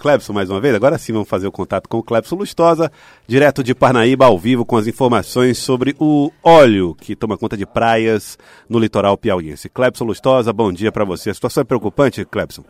Clebson 0.00 0.32
mais 0.32 0.48
uma 0.48 0.60
vez. 0.60 0.74
Agora 0.74 0.96
sim 0.96 1.12
vamos 1.12 1.28
fazer 1.28 1.46
o 1.46 1.52
contato 1.52 1.86
com 1.86 1.98
o 1.98 2.02
Clebson 2.02 2.36
Lustosa, 2.36 2.90
direto 3.26 3.62
de 3.62 3.74
Parnaíba, 3.74 4.24
ao 4.24 4.38
vivo, 4.38 4.64
com 4.64 4.78
as 4.78 4.86
informações 4.86 5.58
sobre 5.58 5.94
o 6.00 6.32
óleo 6.42 6.94
que 6.94 7.14
toma 7.14 7.36
conta 7.36 7.54
de 7.54 7.66
praias 7.66 8.38
no 8.68 8.78
litoral 8.78 9.18
piauiense. 9.18 9.68
Clebson 9.68 10.04
Lustosa, 10.04 10.54
bom 10.54 10.72
dia 10.72 10.90
para 10.90 11.04
você. 11.04 11.28
A 11.28 11.34
situação 11.34 11.60
é 11.60 11.64
preocupante, 11.64 12.24
Clebson? 12.24 12.64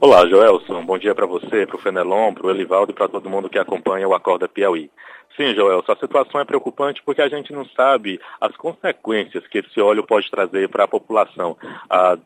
Olá, 0.00 0.26
Joelson. 0.26 0.82
Bom 0.86 0.96
dia 0.96 1.14
para 1.14 1.26
você, 1.26 1.66
para 1.66 1.76
o 1.76 1.78
Fenelon, 1.78 2.32
para 2.32 2.46
o 2.46 2.50
Elivaldo 2.50 2.92
e 2.92 2.94
para 2.94 3.08
todo 3.08 3.28
mundo 3.28 3.50
que 3.50 3.58
acompanha 3.58 4.08
o 4.08 4.14
Acorda 4.14 4.48
Piauí. 4.48 4.90
Sim, 5.36 5.54
Joel, 5.54 5.84
a 5.86 5.96
situação 5.96 6.40
é 6.40 6.44
preocupante 6.46 7.02
porque 7.04 7.20
a 7.20 7.28
gente 7.28 7.52
não 7.52 7.66
sabe 7.76 8.18
as 8.40 8.56
consequências 8.56 9.46
que 9.46 9.58
esse 9.58 9.80
óleo 9.80 10.02
pode 10.02 10.30
trazer 10.30 10.68
para 10.70 10.84
a 10.84 10.88
população. 10.88 11.56
Ah, 11.90 12.16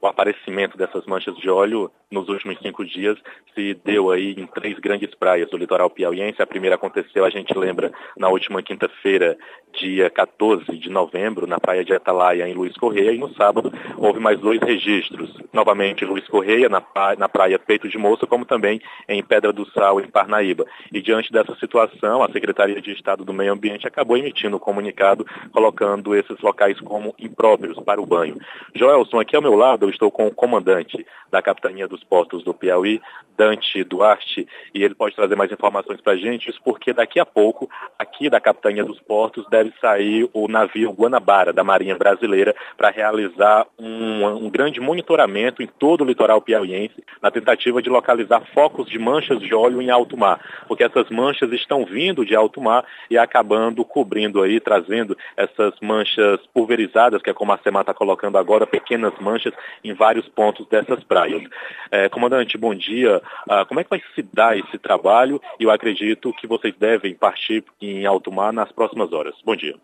o 0.00 0.06
aparecimento 0.06 0.76
dessas 0.76 1.04
manchas 1.06 1.36
de 1.36 1.50
óleo 1.50 1.90
nos 2.14 2.28
últimos 2.28 2.58
cinco 2.60 2.84
dias 2.84 3.18
se 3.54 3.74
deu 3.84 4.10
aí 4.10 4.34
em 4.38 4.46
três 4.46 4.78
grandes 4.78 5.14
praias 5.14 5.50
do 5.50 5.56
litoral 5.56 5.90
piauiense. 5.90 6.40
A 6.40 6.46
primeira 6.46 6.76
aconteceu, 6.76 7.24
a 7.24 7.30
gente 7.30 7.56
lembra, 7.56 7.92
na 8.16 8.28
última 8.28 8.62
quinta-feira, 8.62 9.36
dia 9.78 10.08
14 10.08 10.78
de 10.78 10.88
novembro, 10.88 11.46
na 11.46 11.58
praia 11.58 11.84
de 11.84 11.92
Atalaia, 11.92 12.48
em 12.48 12.54
Luiz 12.54 12.76
Correia, 12.76 13.12
e 13.12 13.18
no 13.18 13.34
sábado 13.34 13.72
houve 13.96 14.20
mais 14.20 14.38
dois 14.38 14.60
registros. 14.60 15.36
Novamente, 15.52 16.04
Luiz 16.04 16.26
Correia, 16.28 16.68
na, 16.68 16.82
na 17.18 17.28
praia 17.28 17.58
Peito 17.58 17.88
de 17.88 17.98
Moça, 17.98 18.26
como 18.26 18.44
também 18.44 18.80
em 19.08 19.22
Pedra 19.22 19.52
do 19.52 19.68
Sal, 19.70 20.00
em 20.00 20.08
Parnaíba. 20.08 20.64
E 20.92 21.02
diante 21.02 21.32
dessa 21.32 21.54
situação, 21.56 22.22
a 22.22 22.30
Secretaria 22.30 22.80
de 22.80 22.92
Estado 22.92 23.24
do 23.24 23.32
Meio 23.32 23.52
Ambiente 23.52 23.86
acabou 23.86 24.16
emitindo 24.16 24.56
um 24.56 24.60
comunicado 24.60 25.26
colocando 25.52 26.14
esses 26.14 26.40
locais 26.40 26.78
como 26.80 27.14
impróprios 27.18 27.78
para 27.80 28.00
o 28.00 28.06
banho. 28.06 28.36
Joelson, 28.74 29.18
aqui 29.18 29.34
ao 29.34 29.42
meu 29.42 29.54
lado 29.54 29.86
eu 29.86 29.90
estou 29.90 30.10
com 30.10 30.26
o 30.26 30.34
comandante 30.34 31.04
da 31.30 31.42
Capitania 31.42 31.88
dos 31.88 32.03
Portos 32.04 32.44
do 32.44 32.54
Piauí, 32.54 33.00
Dante 33.36 33.82
Duarte, 33.84 34.46
e 34.72 34.82
ele 34.82 34.94
pode 34.94 35.14
trazer 35.14 35.36
mais 35.36 35.50
informações 35.50 36.00
para 36.00 36.12
a 36.12 36.16
gente, 36.16 36.48
isso 36.48 36.60
porque 36.64 36.92
daqui 36.92 37.18
a 37.18 37.26
pouco, 37.26 37.68
aqui 37.98 38.30
da 38.30 38.40
Capitania 38.40 38.84
dos 38.84 39.00
Portos, 39.00 39.44
deve 39.50 39.72
sair 39.80 40.28
o 40.32 40.46
navio 40.48 40.92
Guanabara, 40.92 41.52
da 41.52 41.64
Marinha 41.64 41.96
Brasileira, 41.96 42.54
para 42.76 42.90
realizar 42.90 43.66
um, 43.78 44.24
um 44.46 44.50
grande 44.50 44.80
monitoramento 44.80 45.62
em 45.62 45.66
todo 45.66 46.02
o 46.02 46.06
litoral 46.06 46.40
piauiense, 46.40 47.04
na 47.20 47.30
tentativa 47.30 47.82
de 47.82 47.90
localizar 47.90 48.42
focos 48.54 48.88
de 48.88 48.98
manchas 48.98 49.40
de 49.40 49.54
óleo 49.54 49.82
em 49.82 49.90
alto 49.90 50.16
mar, 50.16 50.40
porque 50.68 50.84
essas 50.84 51.10
manchas 51.10 51.50
estão 51.52 51.84
vindo 51.84 52.24
de 52.24 52.36
alto 52.36 52.60
mar 52.60 52.84
e 53.10 53.18
acabando 53.18 53.84
cobrindo 53.84 54.42
aí, 54.42 54.60
trazendo 54.60 55.16
essas 55.36 55.74
manchas 55.80 56.40
pulverizadas, 56.52 57.20
que 57.20 57.30
é 57.30 57.34
como 57.34 57.52
a 57.52 57.58
SEMA 57.58 57.80
está 57.80 57.92
colocando 57.92 58.38
agora, 58.38 58.66
pequenas 58.66 59.12
manchas 59.20 59.52
em 59.82 59.92
vários 59.92 60.28
pontos 60.28 60.66
dessas 60.68 61.02
praias. 61.02 61.42
É, 61.90 62.08
comandante, 62.08 62.56
bom 62.56 62.74
dia. 62.74 63.22
Ah, 63.48 63.64
como 63.64 63.80
é 63.80 63.84
que 63.84 63.90
vai 63.90 64.02
se 64.14 64.22
dar 64.32 64.58
esse 64.58 64.78
trabalho? 64.78 65.40
Eu 65.58 65.70
acredito 65.70 66.32
que 66.32 66.46
vocês 66.46 66.74
devem 66.76 67.14
partir 67.14 67.64
em 67.80 68.06
alto 68.06 68.32
mar 68.32 68.52
nas 68.52 68.70
próximas 68.72 69.12
horas. 69.12 69.34
Bom 69.44 69.56
dia. 69.56 69.74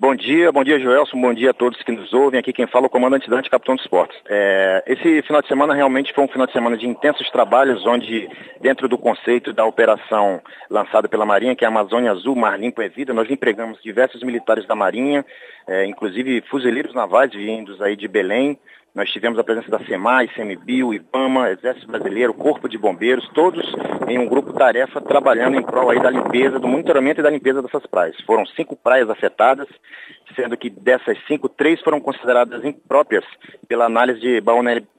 Bom 0.00 0.16
dia, 0.16 0.50
bom 0.50 0.64
dia 0.64 0.80
Joelson, 0.80 1.20
bom 1.20 1.32
dia 1.32 1.50
a 1.50 1.54
todos 1.54 1.80
que 1.80 1.92
nos 1.92 2.12
ouvem. 2.12 2.40
Aqui 2.40 2.52
quem 2.52 2.66
fala 2.66 2.86
é 2.86 2.88
o 2.88 2.90
comandante 2.90 3.30
Dante, 3.30 3.48
capitão 3.48 3.76
dos 3.76 3.84
esportes. 3.84 4.18
É, 4.28 4.82
esse 4.84 5.22
final 5.22 5.40
de 5.40 5.46
semana 5.46 5.74
realmente 5.74 6.12
foi 6.12 6.24
um 6.24 6.28
final 6.28 6.44
de 6.44 6.52
semana 6.52 6.76
de 6.76 6.88
intensos 6.88 7.30
trabalhos, 7.30 7.86
onde 7.86 8.28
dentro 8.60 8.88
do 8.88 8.98
conceito 8.98 9.52
da 9.52 9.64
operação 9.64 10.40
lançada 10.68 11.08
pela 11.08 11.24
Marinha, 11.24 11.54
que 11.54 11.64
é 11.64 11.68
a 11.68 11.70
Amazônia 11.70 12.10
Azul, 12.10 12.34
Mar 12.34 12.58
Limpo 12.58 12.82
é 12.82 12.88
Vida, 12.88 13.14
nós 13.14 13.30
empregamos 13.30 13.80
diversos 13.80 14.24
militares 14.24 14.66
da 14.66 14.74
Marinha, 14.74 15.24
é, 15.68 15.86
inclusive 15.86 16.42
fuzileiros 16.50 16.92
navais 16.92 17.30
vindos 17.30 17.80
aí 17.80 17.94
de 17.94 18.08
Belém, 18.08 18.58
nós 18.94 19.10
tivemos 19.10 19.38
a 19.38 19.44
presença 19.44 19.70
da 19.70 19.78
SEMAI, 19.78 20.28
CMBio, 20.28 20.92
IBAMA, 20.92 21.50
Exército 21.50 21.86
Brasileiro, 21.86 22.34
Corpo 22.34 22.68
de 22.68 22.76
Bombeiros, 22.76 23.26
todos 23.34 23.64
em 24.06 24.18
um 24.18 24.26
grupo 24.26 24.52
tarefa 24.52 25.00
trabalhando 25.00 25.56
em 25.56 25.62
prol 25.62 25.88
aí 25.88 25.98
da 25.98 26.10
limpeza, 26.10 26.58
do 26.58 26.68
monitoramento 26.68 27.20
e 27.20 27.22
da 27.22 27.30
limpeza 27.30 27.62
dessas 27.62 27.86
praias. 27.86 28.14
Foram 28.26 28.44
cinco 28.44 28.76
praias 28.76 29.08
afetadas, 29.08 29.66
sendo 30.36 30.58
que 30.58 30.68
dessas 30.68 31.16
cinco, 31.26 31.48
três 31.48 31.80
foram 31.80 32.00
consideradas 32.00 32.62
impróprias 32.64 33.24
pela 33.66 33.86
análise 33.86 34.20
de 34.20 34.42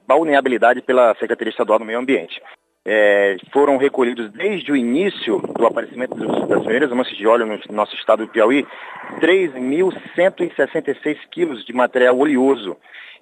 balneabilidade 0.08 0.82
pela 0.82 1.14
Secretaria 1.14 1.52
Estadual 1.52 1.78
do 1.78 1.84
Meio 1.84 2.00
Ambiente. 2.00 2.42
É, 2.86 3.36
foram 3.52 3.76
recolhidos 3.76 4.30
desde 4.32 4.72
o 4.72 4.76
início 4.76 5.38
do 5.38 5.66
aparecimento 5.66 6.16
das 6.16 6.60
primeiras 6.62 6.90
manchas 6.90 7.16
de 7.16 7.26
óleo 7.26 7.46
no 7.46 7.58
nosso 7.70 7.94
estado 7.94 8.26
do 8.26 8.32
Piauí 8.32 8.66
3.166 9.20 11.16
quilos 11.30 11.64
de 11.64 11.72
material 11.72 12.18
oleoso 12.18 12.76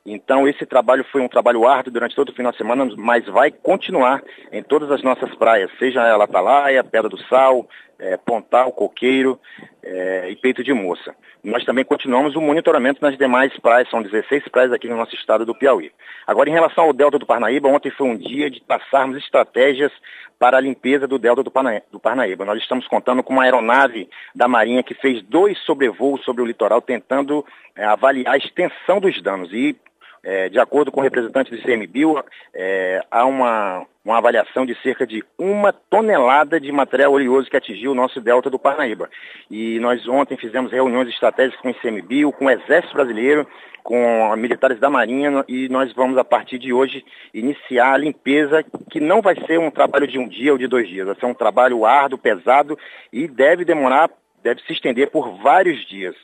então, 0.05 0.49
esse 0.49 0.67
trabalho 0.67 1.05
foi 1.13 1.21
um 1.21 1.29
trabalho 1.29 1.67
árduo 1.67 1.93
durante 1.93 2.17
todo 2.17 2.31
o 2.31 2.35
final 2.35 2.51
de 2.51 2.59
semana, 2.59 2.89
mas 2.97 3.25
vai 3.27 3.53
continuar 3.53 4.21
em 4.51 4.61
todas 4.63 4.91
as 4.91 5.01
nossas 5.03 5.33
praias, 5.37 5.71
seja 5.79 6.05
ela 6.05 6.25
Atalaia, 6.25 6.83
Pedra 6.83 7.09
do 7.09 7.23
Sal, 7.29 7.69
é, 8.01 8.17
Pontal, 8.17 8.73
Coqueiro 8.73 9.39
é, 9.81 10.29
e 10.29 10.35
Peito 10.35 10.65
de 10.65 10.73
Moça. 10.73 11.15
Nós 11.45 11.65
também 11.65 11.85
continuamos 11.85 12.35
o 12.35 12.41
monitoramento 12.41 13.01
nas 13.01 13.17
demais 13.17 13.57
praias, 13.61 13.89
são 13.91 14.03
16 14.03 14.49
praias 14.49 14.73
aqui 14.73 14.89
no 14.89 14.97
nosso 14.97 15.15
estado 15.15 15.47
do 15.47 15.55
Piauí. 15.55 15.93
Agora, 16.27 16.51
em 16.51 16.53
relação 16.53 16.84
ao 16.84 16.93
Delta 16.93 17.17
do 17.17 17.27
Parnaíba, 17.27 17.69
ontem 17.69 17.91
foi 17.91 18.09
um 18.09 18.17
dia 18.17 18.51
de 18.51 18.61
passarmos 18.61 19.17
estratégias 19.17 19.93
para 20.37 20.57
a 20.57 20.61
limpeza 20.61 21.07
do 21.07 21.19
Delta 21.19 21.45
do 21.45 22.01
Parnaíba. 22.01 22.45
Nós 22.45 22.59
estamos 22.59 22.89
contando 22.89 23.23
com 23.23 23.33
uma 23.33 23.45
aeronave 23.45 24.09
da 24.34 24.49
Marinha 24.49 24.83
que 24.83 24.95
fez 24.95 25.23
dois 25.23 25.57
sobrevoos 25.61 26.25
sobre 26.25 26.43
o 26.43 26.47
litoral, 26.47 26.81
tentando 26.83 27.47
é, 27.77 27.84
avaliar 27.84 28.34
a 28.34 28.39
extensão 28.39 28.99
dos 28.99 29.23
danos. 29.23 29.53
E 29.53 29.77
é, 30.25 30.49
de 30.49 30.59
acordo 30.59 30.93
com 30.93 31.00
o 31.00 31.03
representante 31.03 31.50
do 31.50 31.56
ICMBio, 31.56 32.22
é, 32.55 33.05
há 33.10 33.25
uma, 33.25 33.87
uma 34.05 34.19
avaliação 34.19 34.65
de 34.65 34.75
cerca 34.83 35.06
de 35.06 35.25
uma 35.38 35.72
tonelada 35.72 36.60
de 36.60 36.71
material 36.71 37.12
oleoso 37.12 37.50
que 37.50 37.56
atingiu 37.56 37.93
o 37.93 37.94
nosso 37.94 38.21
delta 38.21 38.49
do 38.49 38.59
Parnaíba. 38.59 39.10
E 39.50 39.78
nós 39.81 40.06
ontem 40.06 40.37
fizemos 40.37 40.71
reuniões 40.71 41.09
estratégicas 41.09 41.60
com 41.60 41.69
o 41.69 41.71
ICMBio, 41.71 42.33
com 42.33 42.47
o 42.47 42.50
Exército 42.50 42.94
Brasileiro, 42.94 43.47
com 43.83 44.34
militares 44.37 44.78
da 44.78 44.88
Marinha 44.88 45.44
e 45.49 45.69
nós 45.69 45.93
vamos, 45.93 46.16
a 46.16 46.25
partir 46.25 46.59
de 46.59 46.72
hoje, 46.72 47.04
iniciar 47.34 47.94
a 47.94 47.97
limpeza, 47.97 48.65
que 48.91 49.00
não 49.00 49.21
vai 49.21 49.34
ser 49.47 49.59
um 49.59 49.71
trabalho 49.71 50.06
de 50.06 50.19
um 50.19 50.28
dia 50.28 50.53
ou 50.53 50.59
de 50.59 50.66
dois 50.66 50.89
dias, 50.89 51.06
vai 51.06 51.16
ser 51.16 51.27
um 51.27 51.34
trabalho 51.34 51.84
árduo, 51.84 52.19
pesado 52.19 52.78
e 53.12 53.27
deve 53.27 53.65
demorar, 53.65 54.09
deve 54.43 54.62
se 54.62 54.72
estender 54.72 55.10
por 55.10 55.37
vários 55.43 55.84
dias. 55.87 56.15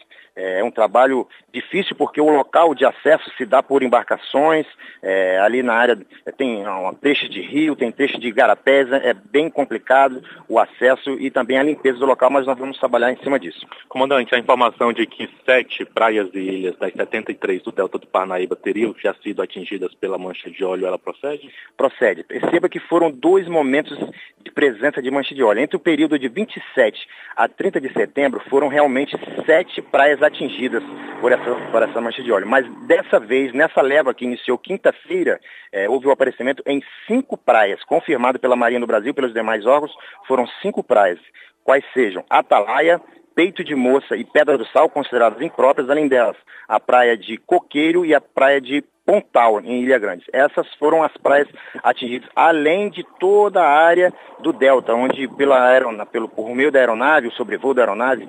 É 0.40 0.62
um 0.62 0.70
trabalho 0.70 1.26
difícil 1.52 1.96
porque 1.96 2.20
o 2.20 2.30
local 2.30 2.74
de 2.74 2.84
acesso 2.84 3.28
se 3.36 3.44
dá 3.44 3.60
por 3.60 3.82
embarcações, 3.82 4.66
é, 5.02 5.38
ali 5.40 5.62
na 5.62 5.74
área 5.74 5.98
tem 6.36 6.66
um 6.66 6.94
trecho 6.94 7.28
de 7.28 7.40
rio, 7.40 7.74
tem 7.74 7.90
trecho 7.90 8.18
de 8.18 8.30
garapés, 8.30 8.90
é 8.92 9.12
bem 9.12 9.50
complicado 9.50 10.22
o 10.48 10.58
acesso 10.58 11.10
e 11.18 11.30
também 11.30 11.58
a 11.58 11.62
limpeza 11.62 11.98
do 11.98 12.06
local, 12.06 12.30
mas 12.30 12.46
nós 12.46 12.56
vamos 12.56 12.78
trabalhar 12.78 13.12
em 13.12 13.16
cima 13.16 13.38
disso. 13.38 13.66
Comandante, 13.88 14.34
a 14.34 14.38
informação 14.38 14.92
de 14.92 15.06
que 15.06 15.28
sete 15.44 15.84
praias 15.84 16.28
e 16.32 16.38
ilhas 16.38 16.76
das 16.76 16.92
73 16.92 17.62
do 17.62 17.72
Delta 17.72 17.98
do 17.98 18.06
Parnaíba 18.06 18.54
teriam 18.54 18.94
já 18.98 19.14
sido 19.14 19.42
atingidas 19.42 19.92
pela 19.94 20.18
mancha 20.18 20.48
de 20.50 20.64
óleo, 20.64 20.86
ela 20.86 20.98
procede? 20.98 21.52
Procede. 21.76 22.22
Perceba 22.22 22.68
que 22.68 22.78
foram 22.78 23.10
dois 23.10 23.48
momentos 23.48 23.98
de 24.42 24.50
presença 24.52 25.02
de 25.02 25.10
mancha 25.10 25.34
de 25.34 25.42
óleo. 25.42 25.60
Entre 25.60 25.76
o 25.76 25.80
período 25.80 26.18
de 26.18 26.28
27 26.28 27.08
a 27.36 27.48
30 27.48 27.80
de 27.80 27.92
setembro, 27.92 28.42
foram 28.48 28.68
realmente 28.68 29.16
sete 29.44 29.82
praias 29.82 30.22
atingidas 30.28 30.82
por 31.20 31.32
essa, 31.32 31.54
por 31.70 31.82
essa 31.82 32.00
mancha 32.00 32.22
de 32.22 32.30
óleo. 32.30 32.46
Mas 32.46 32.66
dessa 32.86 33.18
vez, 33.18 33.52
nessa 33.52 33.82
leva 33.82 34.14
que 34.14 34.24
iniciou 34.24 34.56
quinta-feira, 34.56 35.40
é, 35.72 35.88
houve 35.88 36.06
o 36.06 36.10
aparecimento 36.10 36.62
em 36.66 36.82
cinco 37.06 37.36
praias, 37.36 37.82
confirmado 37.84 38.38
pela 38.38 38.56
Marinha 38.56 38.80
do 38.80 38.86
Brasil, 38.86 39.12
pelos 39.12 39.34
demais 39.34 39.66
órgãos, 39.66 39.92
foram 40.26 40.46
cinco 40.62 40.82
praias, 40.82 41.18
quais 41.64 41.84
sejam 41.92 42.24
Atalaia, 42.30 43.00
Peito 43.34 43.62
de 43.62 43.74
Moça 43.74 44.16
e 44.16 44.24
Pedra 44.24 44.58
do 44.58 44.66
Sal, 44.66 44.88
consideradas 44.88 45.40
impróprias, 45.40 45.88
além 45.88 46.08
delas, 46.08 46.36
a 46.68 46.80
praia 46.80 47.16
de 47.16 47.36
Coqueiro 47.36 48.04
e 48.04 48.14
a 48.14 48.20
praia 48.20 48.60
de 48.60 48.82
Pontal, 49.08 49.60
em 49.60 49.84
Ilha 49.84 49.98
Grande. 49.98 50.26
Essas 50.32 50.66
foram 50.74 51.02
as 51.02 51.16
praias 51.16 51.48
atingidas, 51.82 52.28
além 52.36 52.90
de 52.90 53.02
toda 53.18 53.62
a 53.62 53.66
área 53.66 54.12
do 54.40 54.52
Delta, 54.52 54.92
onde 54.92 55.26
pela 55.28 56.06
pelo, 56.12 56.28
por 56.28 56.54
meio 56.54 56.70
da 56.70 56.78
aeronave, 56.78 57.28
o 57.28 57.32
sobrevoo 57.32 57.72
da 57.72 57.82
aeronave, 57.82 58.28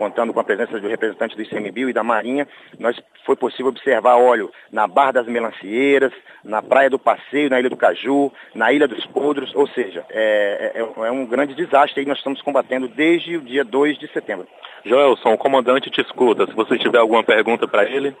contando 0.00 0.32
com 0.32 0.40
a 0.40 0.44
presença 0.44 0.80
do 0.80 0.88
representante 0.88 1.36
do 1.36 1.42
ICMBio 1.42 1.90
e 1.90 1.92
da 1.92 2.02
Marinha, 2.02 2.48
nós 2.78 2.98
foi 3.26 3.36
possível 3.36 3.66
observar 3.66 4.16
óleo 4.16 4.50
na 4.72 4.86
Barra 4.86 5.12
das 5.12 5.26
Melancieiras, 5.26 6.10
na 6.42 6.62
Praia 6.62 6.88
do 6.88 6.98
Passeio, 6.98 7.50
na 7.50 7.60
Ilha 7.60 7.68
do 7.68 7.76
Caju, 7.76 8.32
na 8.54 8.72
Ilha 8.72 8.88
dos 8.88 9.04
Podros, 9.04 9.54
ou 9.54 9.68
seja, 9.68 10.02
é, 10.08 10.72
é, 10.74 11.06
é 11.06 11.10
um 11.10 11.26
grande 11.26 11.52
desastre 11.54 12.02
e 12.02 12.06
nós 12.06 12.16
estamos 12.16 12.40
combatendo 12.40 12.88
desde 12.88 13.36
o 13.36 13.42
dia 13.42 13.62
2 13.62 13.98
de 13.98 14.10
setembro. 14.10 14.48
Joelson, 14.86 15.34
o 15.34 15.38
comandante 15.38 15.90
te 15.90 16.00
escuta. 16.00 16.46
Se 16.46 16.54
você 16.54 16.78
tiver 16.78 16.98
alguma 16.98 17.22
pergunta 17.22 17.68
para 17.68 17.84
ele. 17.84 18.16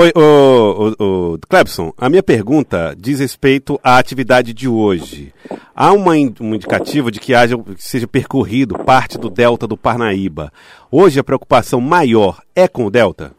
Oi, 0.00 0.12
o, 0.14 0.94
o, 0.96 1.34
o 1.34 1.38
Clebson, 1.48 1.92
a 1.98 2.08
minha 2.08 2.22
pergunta 2.22 2.94
diz 2.96 3.18
respeito 3.18 3.80
à 3.82 3.98
atividade 3.98 4.54
de 4.54 4.68
hoje. 4.68 5.34
Há 5.74 5.92
uma, 5.92 6.12
um 6.12 6.54
indicativo 6.54 7.10
de 7.10 7.18
que, 7.18 7.34
haja, 7.34 7.58
que 7.58 7.82
seja 7.82 8.06
percorrido 8.06 8.78
parte 8.84 9.18
do 9.18 9.28
delta 9.28 9.66
do 9.66 9.76
Parnaíba. 9.76 10.52
Hoje 10.88 11.18
a 11.18 11.24
preocupação 11.24 11.80
maior 11.80 12.40
é 12.54 12.68
com 12.68 12.84
o 12.84 12.90
delta? 12.92 13.32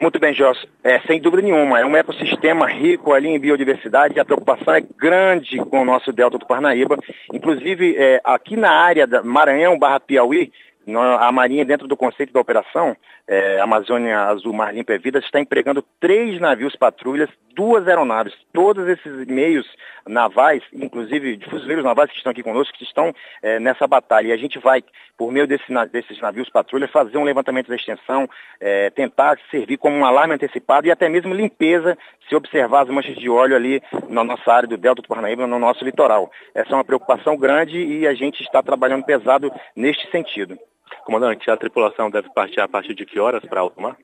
Muito 0.00 0.18
bem, 0.18 0.32
Jorge. 0.32 0.66
É, 0.82 1.00
sem 1.00 1.20
dúvida 1.20 1.42
nenhuma, 1.42 1.80
é 1.80 1.84
um 1.84 1.94
ecossistema 1.94 2.66
rico 2.66 3.12
ali 3.12 3.28
em 3.28 3.38
biodiversidade 3.38 4.16
e 4.16 4.20
a 4.20 4.24
preocupação 4.24 4.72
é 4.72 4.80
grande 4.80 5.58
com 5.58 5.82
o 5.82 5.84
nosso 5.84 6.12
delta 6.12 6.38
do 6.38 6.46
Parnaíba. 6.46 6.96
Inclusive, 7.34 7.94
é, 7.94 8.22
aqui 8.24 8.56
na 8.56 8.70
área 8.70 9.06
da 9.06 9.22
Maranhão 9.22 9.78
barra 9.78 10.00
Piauí, 10.00 10.50
a 10.96 11.30
Marinha, 11.30 11.64
dentro 11.64 11.86
do 11.86 11.96
conceito 11.96 12.32
da 12.32 12.40
operação, 12.40 12.96
é, 13.26 13.60
Amazônia 13.60 14.20
Azul 14.20 14.52
Mar 14.54 14.72
Limpa 14.72 14.94
e 14.94 14.98
Vida, 14.98 15.18
está 15.18 15.38
empregando 15.38 15.84
três 16.00 16.40
navios 16.40 16.74
patrulhas, 16.76 17.28
duas 17.54 17.86
aeronaves. 17.86 18.32
Todos 18.52 18.88
esses 18.88 19.26
meios 19.26 19.66
navais, 20.06 20.62
inclusive 20.72 21.36
de 21.36 21.44
fuzileiros 21.50 21.84
navais 21.84 22.10
que 22.10 22.16
estão 22.16 22.30
aqui 22.30 22.42
conosco, 22.42 22.76
que 22.76 22.84
estão 22.84 23.14
é, 23.42 23.58
nessa 23.58 23.86
batalha. 23.86 24.28
E 24.28 24.32
a 24.32 24.36
gente 24.36 24.58
vai, 24.58 24.82
por 25.16 25.30
meio 25.30 25.46
desse, 25.46 25.64
desses 25.92 26.20
navios 26.20 26.48
patrulha, 26.48 26.88
fazer 26.88 27.18
um 27.18 27.24
levantamento 27.24 27.68
da 27.68 27.76
extensão, 27.76 28.28
é, 28.58 28.88
tentar 28.90 29.38
servir 29.50 29.76
como 29.76 29.96
um 29.96 30.06
alarme 30.06 30.34
antecipado 30.34 30.86
e 30.86 30.90
até 30.90 31.08
mesmo 31.08 31.34
limpeza, 31.34 31.98
se 32.28 32.34
observar 32.34 32.82
as 32.82 32.88
manchas 32.88 33.16
de 33.16 33.28
óleo 33.28 33.56
ali 33.56 33.82
na 34.08 34.24
nossa 34.24 34.50
área 34.50 34.68
do 34.68 34.76
Delta 34.76 35.02
do 35.02 35.08
Parnaíba, 35.08 35.46
no 35.46 35.58
nosso 35.58 35.84
litoral. 35.84 36.30
Essa 36.54 36.70
é 36.70 36.74
uma 36.74 36.84
preocupação 36.84 37.36
grande 37.36 37.78
e 37.78 38.06
a 38.06 38.14
gente 38.14 38.42
está 38.42 38.62
trabalhando 38.62 39.04
pesado 39.04 39.52
neste 39.76 40.10
sentido. 40.10 40.58
Comandante, 41.04 41.50
a 41.50 41.56
tripulação 41.56 42.10
deve 42.10 42.28
partir 42.30 42.60
a 42.60 42.68
partir 42.68 42.94
de 42.94 43.04
que 43.04 43.18
horas 43.18 43.44
para 43.44 43.60
alto 43.60 43.80
mar? 43.80 43.96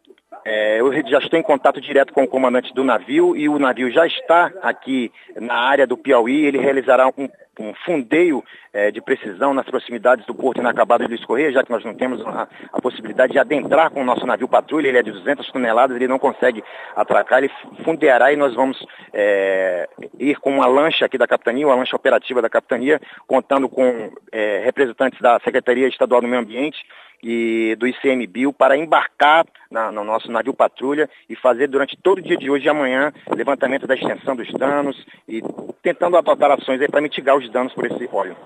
É, 0.45 0.79
eu 0.79 0.93
já 1.09 1.19
estou 1.19 1.39
em 1.39 1.43
contato 1.43 1.81
direto 1.81 2.13
com 2.13 2.23
o 2.23 2.29
comandante 2.29 2.73
do 2.75 2.85
navio 2.85 3.35
e 3.35 3.49
o 3.49 3.59
navio 3.59 3.91
já 3.91 4.07
está 4.07 4.53
aqui 4.63 5.11
na 5.37 5.55
área 5.55 5.87
do 5.87 5.97
Piauí. 5.97 6.45
Ele 6.45 6.59
realizará 6.59 7.09
um, 7.09 7.29
um 7.59 7.73
fundeio 7.85 8.45
é, 8.73 8.91
de 8.91 9.01
precisão 9.01 9.55
nas 9.55 9.65
proximidades 9.65 10.27
do 10.27 10.35
porto 10.35 10.61
inacabado 10.61 11.09
de 11.09 11.25
Luiz 11.27 11.55
já 11.55 11.63
que 11.63 11.71
nós 11.71 11.83
não 11.83 11.95
temos 11.95 12.21
a, 12.27 12.47
a, 12.73 12.81
possibilidade 12.81 13.33
de 13.33 13.39
adentrar 13.39 13.91
com 13.91 14.03
o 14.03 14.05
nosso 14.05 14.27
navio 14.27 14.47
patrulha. 14.47 14.89
Ele 14.89 14.99
é 14.99 15.03
de 15.03 15.13
200 15.13 15.51
toneladas, 15.51 15.97
ele 15.97 16.09
não 16.09 16.19
consegue 16.19 16.63
atracar, 16.95 17.39
ele 17.39 17.53
fundeará 17.83 18.31
e 18.31 18.37
nós 18.37 18.55
vamos 18.55 18.85
é, 19.15 19.89
ir 20.19 20.39
com 20.41 20.51
uma 20.51 20.67
lancha 20.67 21.07
aqui 21.07 21.17
da 21.17 21.27
capitania, 21.27 21.67
uma 21.67 21.77
lancha 21.77 21.97
operativa 21.97 22.43
da 22.43 22.51
capitania, 22.51 23.01
contando 23.27 23.67
com 23.67 24.11
é, 24.31 24.61
representantes 24.63 25.19
da 25.21 25.41
Secretaria 25.41 25.89
Estadual 25.89 26.21
do 26.21 26.29
Meio 26.29 26.43
Ambiente 26.43 26.85
e 27.25 27.75
do 27.77 27.87
ICMBio 27.87 28.53
para 28.53 28.77
embarcar 28.77 29.47
na, 29.71 29.91
no 29.91 30.05
nosso 30.05 30.31
navio 30.31 30.53
patrulha 30.53 31.09
e 31.29 31.35
fazer 31.35 31.69
durante 31.69 31.97
todo 31.97 32.19
o 32.19 32.23
dia 32.23 32.37
de 32.37 32.51
hoje 32.51 32.67
e 32.67 32.69
amanhã 32.69 33.11
levantamento 33.35 33.87
da 33.87 33.95
extensão 33.95 34.37
dos 34.37 34.53
danos 34.53 34.95
e 35.27 35.43
tentando 35.83 36.19
adotar 36.19 36.51
ações 36.51 36.87
para 36.89 37.01
mitigar 37.01 37.37
os 37.37 37.51
danos 37.51 37.73
por 37.73 37.87
esse 37.87 38.07
óleo. 38.13 38.37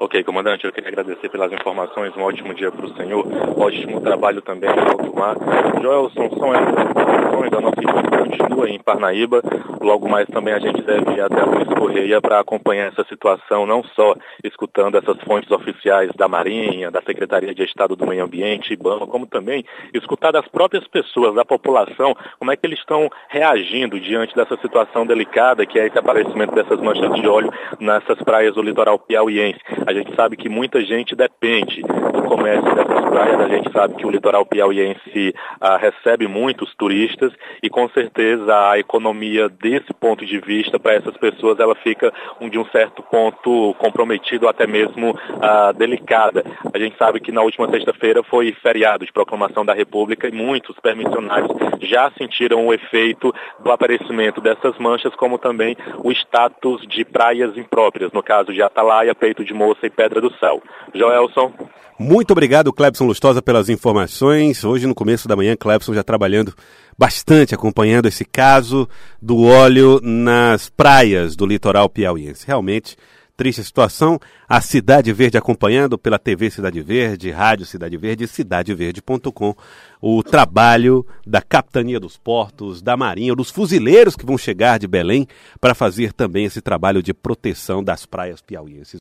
Ok, 0.00 0.24
comandante, 0.24 0.64
eu 0.64 0.72
queria 0.72 0.88
agradecer 0.88 1.28
pelas 1.28 1.52
informações, 1.52 2.16
um 2.16 2.22
ótimo 2.22 2.52
dia 2.52 2.72
para 2.72 2.84
o 2.84 2.96
senhor, 2.96 3.24
ótimo 3.56 4.00
trabalho 4.00 4.42
também 4.42 4.68
no 4.68 4.82
alto 4.90 5.14
mar. 5.16 5.36
Joelson, 5.80 6.28
são 6.36 6.52
essas 6.52 7.33
informações, 7.44 7.52
a 7.52 7.60
nossa 7.60 7.80
equipe 7.80 8.18
continua 8.18 8.70
em 8.70 8.78
Parnaíba, 8.78 9.42
logo 9.80 10.08
mais 10.08 10.26
também 10.28 10.54
a 10.54 10.58
gente 10.58 10.82
deve 10.82 11.12
ir 11.12 11.20
até 11.20 11.40
a 11.40 11.44
Luiz 11.44 11.68
Correia 11.68 12.20
para 12.20 12.40
acompanhar 12.40 12.88
essa 12.88 13.04
situação, 13.04 13.66
não 13.66 13.82
só 13.82 14.14
escutando 14.42 14.96
essas 14.96 15.20
fontes 15.22 15.50
oficiais 15.50 16.10
da 16.16 16.28
Marinha, 16.28 16.90
da 16.90 17.02
Secretaria 17.02 17.54
de 17.54 17.62
Estado 17.62 17.96
do 17.96 18.06
Meio 18.06 18.24
Ambiente, 18.24 18.72
IBAMA, 18.72 19.06
como 19.06 19.26
também 19.26 19.64
escutar 19.92 20.32
das 20.32 20.46
próprias 20.48 20.86
pessoas, 20.88 21.34
da 21.34 21.44
população, 21.44 22.16
como 22.38 22.50
é 22.50 22.56
que 22.56 22.66
eles 22.66 22.78
estão 22.78 23.10
reagindo 23.28 23.98
diante 24.00 24.34
dessa 24.34 24.56
situação 24.56 25.06
delicada 25.06 25.66
que 25.66 25.78
é 25.78 25.86
esse 25.86 25.98
aparecimento 25.98 26.54
dessas 26.54 26.80
manchas 26.80 27.12
de 27.14 27.26
óleo 27.26 27.52
nessas 27.78 28.18
praias 28.22 28.54
do 28.54 28.62
litoral 28.62 28.98
piauiense. 28.98 29.60
A 29.86 29.92
gente 29.92 30.14
sabe 30.14 30.36
que 30.36 30.48
muita 30.48 30.82
gente 30.84 31.14
depende 31.14 31.82
do 31.82 32.22
comércio 32.22 32.74
dessas 32.74 33.04
praias, 33.10 33.40
a 33.40 33.48
gente 33.48 33.72
sabe 33.72 33.94
que 33.94 34.06
o 34.06 34.10
litoral 34.10 34.46
piauiense 34.46 35.34
ah, 35.60 35.76
recebe 35.76 36.26
muitos 36.26 36.74
turistas 36.76 37.33
e 37.62 37.70
com 37.70 37.88
certeza 37.88 38.70
a 38.70 38.78
economia 38.78 39.48
desse 39.48 39.92
ponto 39.94 40.24
de 40.24 40.38
vista 40.40 40.78
para 40.78 40.94
essas 40.94 41.16
pessoas 41.16 41.58
ela 41.58 41.74
fica 41.76 42.12
de 42.50 42.58
um 42.58 42.64
certo 42.66 43.02
ponto 43.02 43.74
comprometido, 43.78 44.48
até 44.48 44.66
mesmo 44.66 45.18
ah, 45.40 45.72
delicada. 45.72 46.44
A 46.72 46.78
gente 46.78 46.96
sabe 46.96 47.20
que 47.20 47.32
na 47.32 47.42
última 47.42 47.68
sexta-feira 47.70 48.22
foi 48.22 48.52
feriado 48.62 49.04
de 49.04 49.12
proclamação 49.12 49.64
da 49.64 49.74
República 49.74 50.28
e 50.28 50.32
muitos 50.32 50.78
permissionários 50.80 51.50
já 51.80 52.10
sentiram 52.16 52.66
o 52.66 52.74
efeito 52.74 53.32
do 53.62 53.70
aparecimento 53.70 54.40
dessas 54.40 54.76
manchas, 54.78 55.14
como 55.14 55.38
também 55.38 55.76
o 56.02 56.10
status 56.12 56.86
de 56.86 57.04
praias 57.04 57.56
impróprias, 57.56 58.12
no 58.12 58.22
caso 58.22 58.52
de 58.52 58.62
Atalaia, 58.62 59.14
Peito 59.14 59.44
de 59.44 59.54
Moça 59.54 59.86
e 59.86 59.90
Pedra 59.90 60.20
do 60.20 60.32
Céu. 60.38 60.62
Joelson. 60.94 61.52
Muito 61.98 62.32
obrigado, 62.32 62.72
Clebson 62.72 63.06
Lustosa, 63.06 63.40
pelas 63.40 63.68
informações. 63.68 64.64
Hoje, 64.64 64.86
no 64.86 64.94
começo 64.94 65.28
da 65.28 65.36
manhã, 65.36 65.54
Clebson 65.56 65.94
já 65.94 66.02
trabalhando 66.02 66.52
bastante, 66.98 67.54
acompanhando 67.54 68.06
esse 68.06 68.24
caso 68.24 68.88
do 69.20 69.42
óleo 69.42 70.00
nas 70.02 70.68
praias 70.68 71.36
do 71.36 71.46
litoral 71.46 71.88
piauiense. 71.88 72.46
Realmente 72.46 72.96
triste 73.36 73.64
situação. 73.64 74.18
A 74.48 74.60
Cidade 74.60 75.12
Verde 75.12 75.38
acompanhando 75.38 75.98
pela 75.98 76.18
TV 76.18 76.50
Cidade 76.50 76.80
Verde, 76.80 77.30
Rádio 77.30 77.66
Cidade 77.66 77.96
Verde 77.96 78.26
cidadeverde.com 78.26 79.54
o 80.00 80.22
trabalho 80.22 81.06
da 81.26 81.40
Capitania 81.40 81.98
dos 81.98 82.18
Portos, 82.18 82.82
da 82.82 82.96
Marinha, 82.96 83.34
dos 83.34 83.50
fuzileiros 83.50 84.14
que 84.14 84.26
vão 84.26 84.36
chegar 84.36 84.78
de 84.78 84.86
Belém 84.86 85.26
para 85.60 85.74
fazer 85.74 86.12
também 86.12 86.44
esse 86.44 86.60
trabalho 86.60 87.02
de 87.02 87.14
proteção 87.14 87.82
das 87.82 88.04
praias 88.04 88.42
piauienses. 88.42 88.92